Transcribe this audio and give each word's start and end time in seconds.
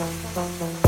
Bum, 0.00 0.08
bum, 0.34 0.48
bum. 0.58 0.79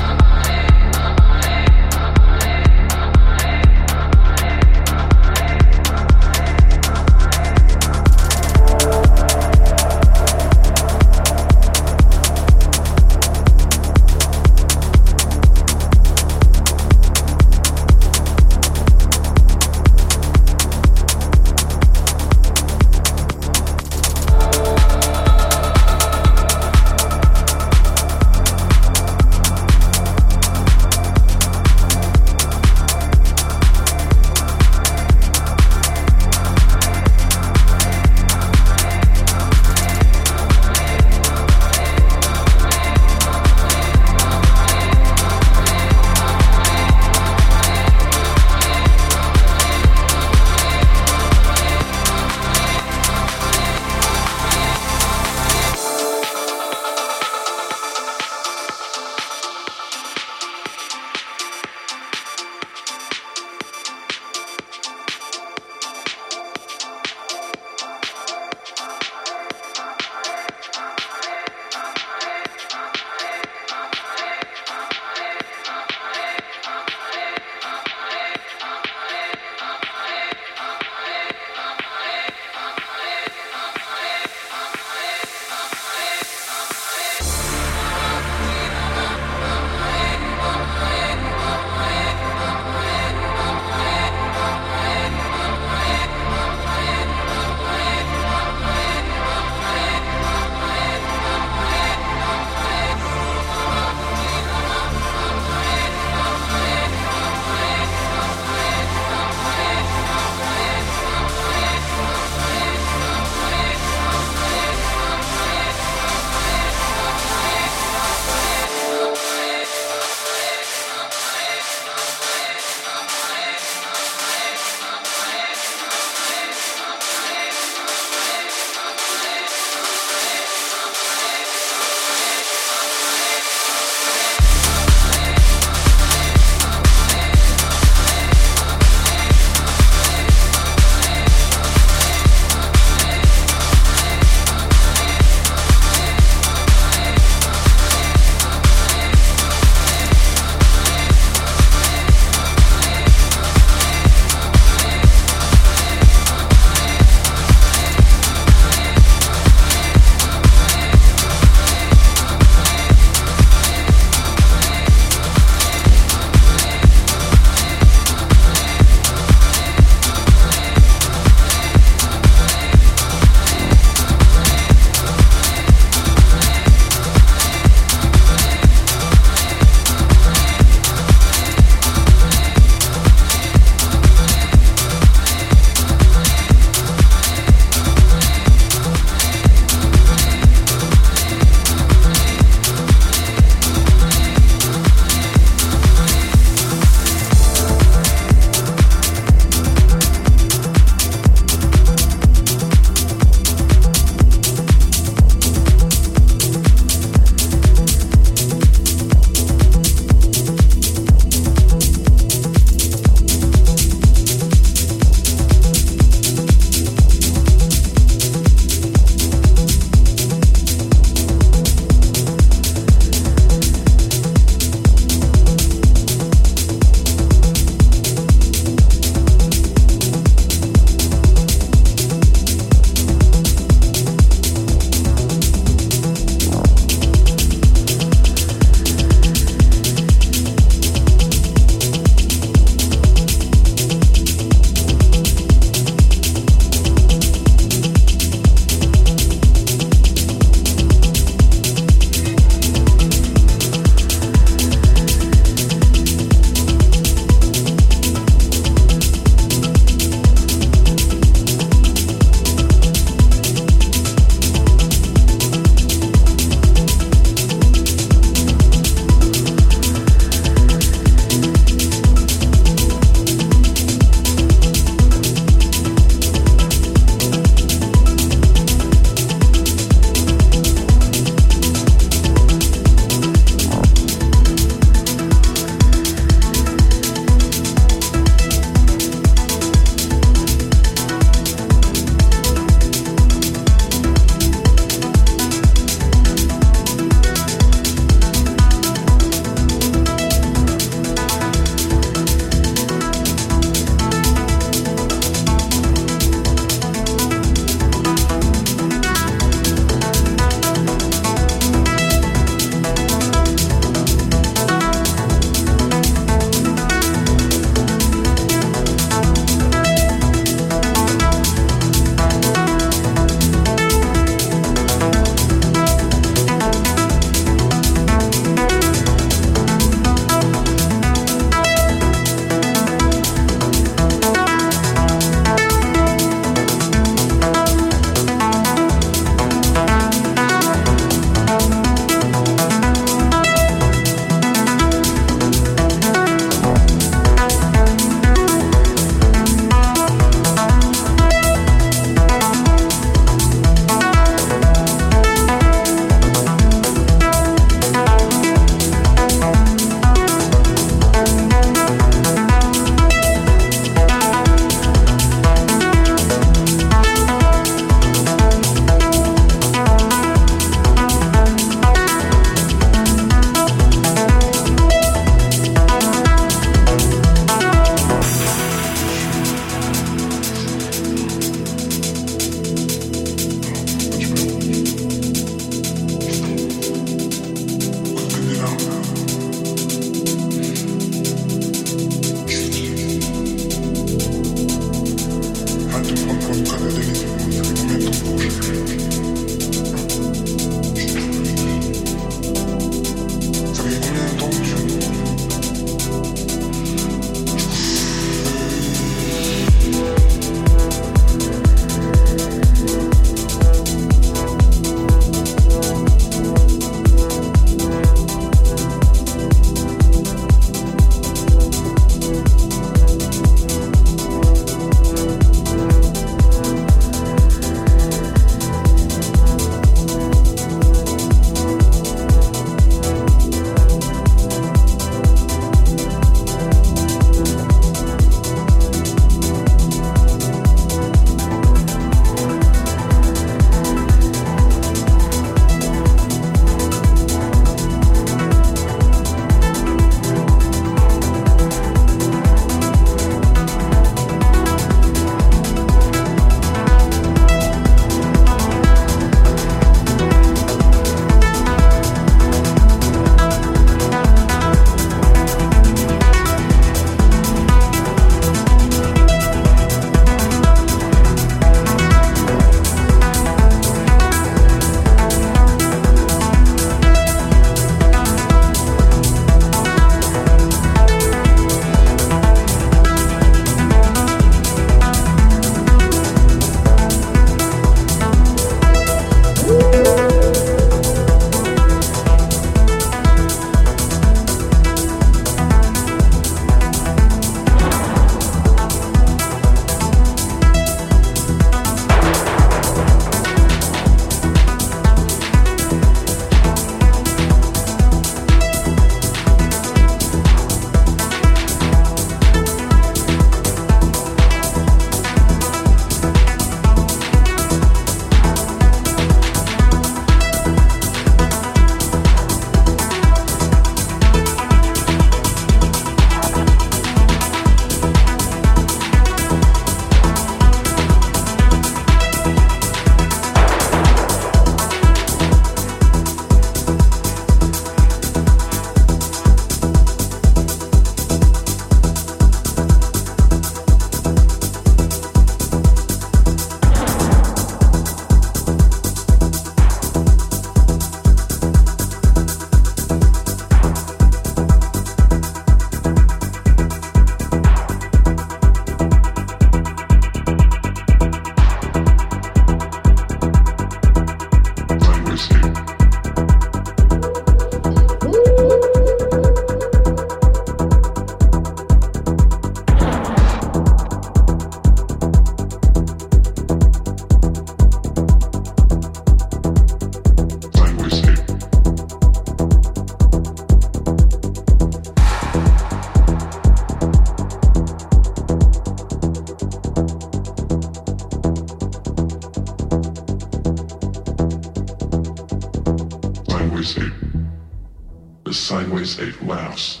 Laughs. 599.48 600.00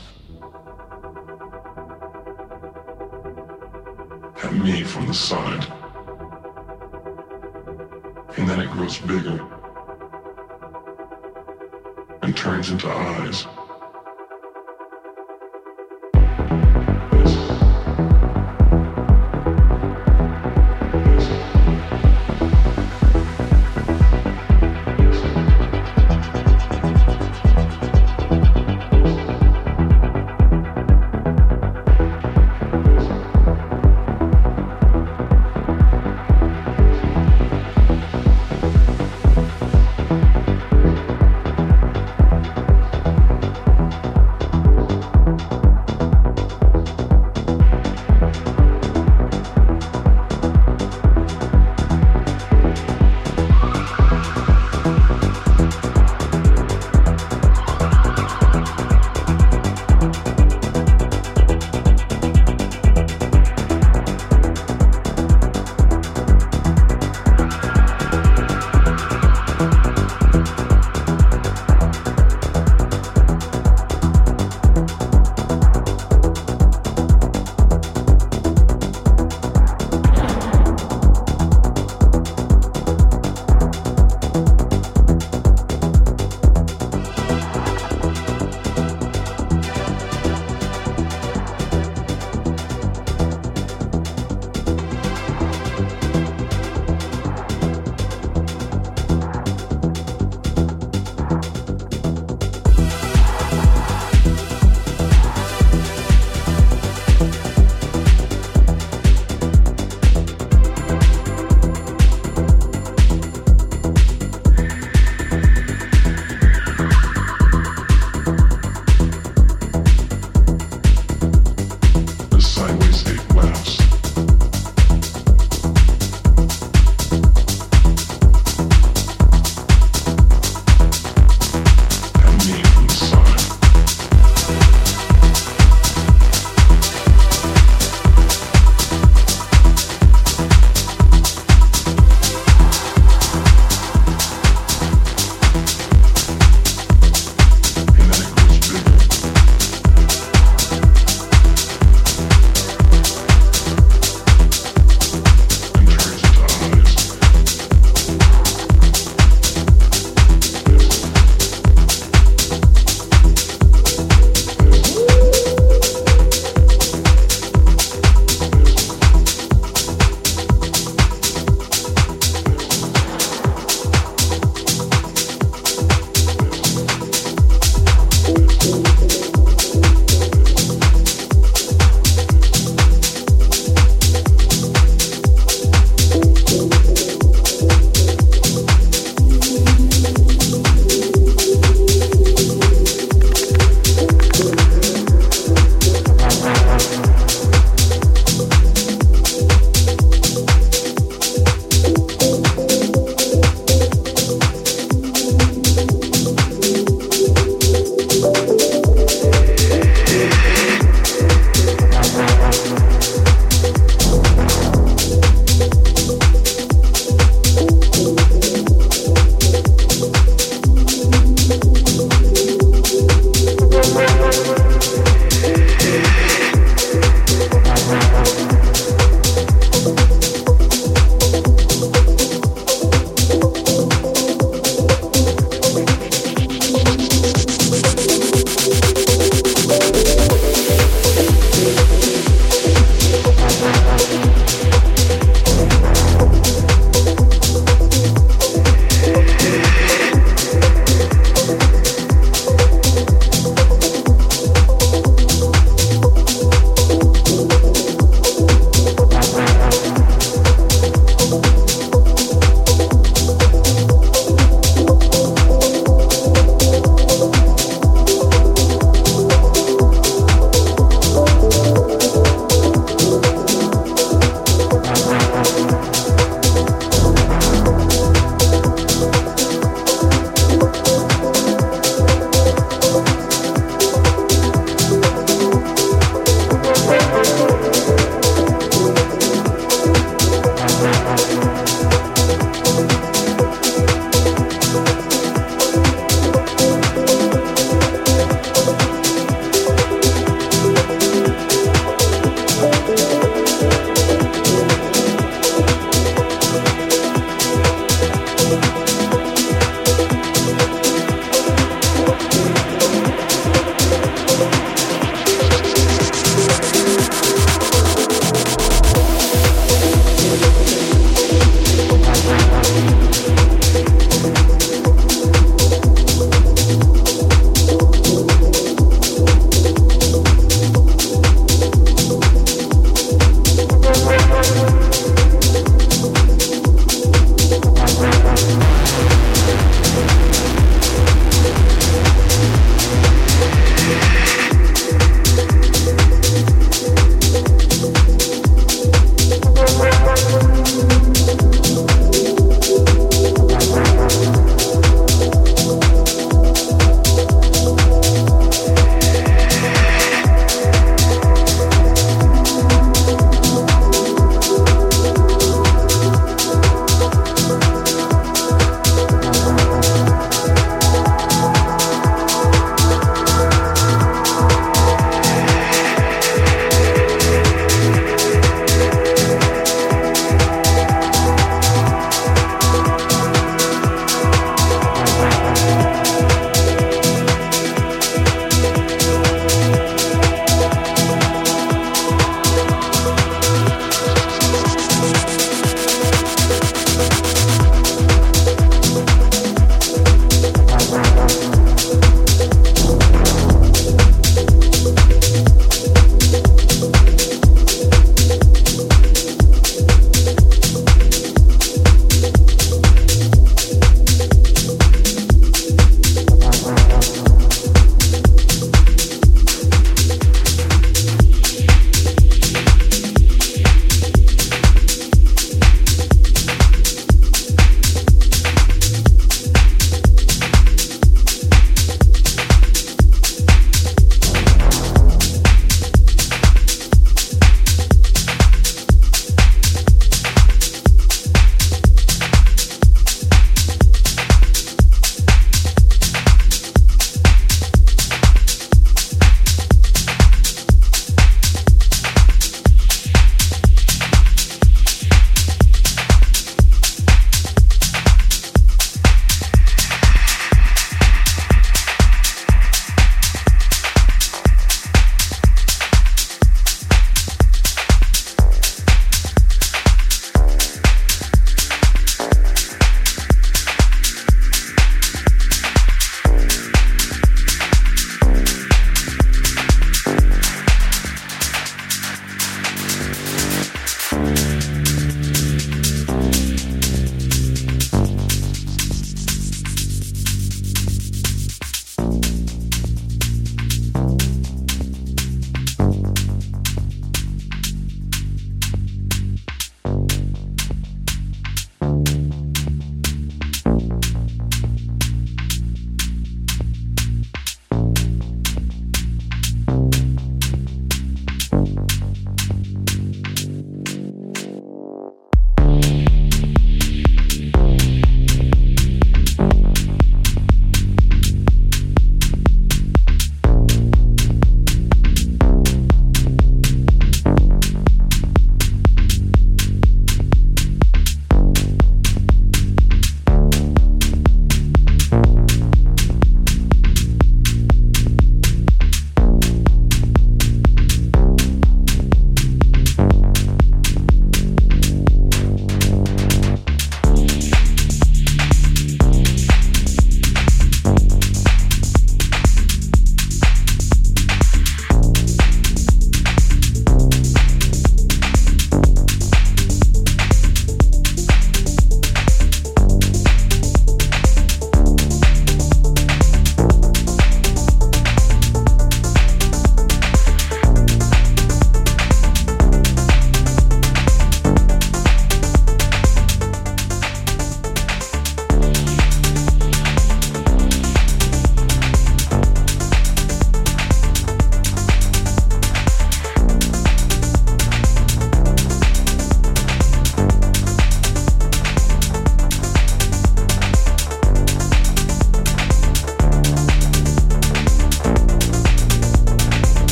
At 4.44 4.52
me 4.52 4.82
from 4.82 5.06
the 5.06 5.14
side. 5.14 5.66
And 8.36 8.48
then 8.48 8.60
it 8.60 8.70
grows 8.70 8.98
bigger 8.98 9.40
and 12.22 12.36
turns 12.36 12.70
into 12.70 12.88
eyes. 12.88 13.46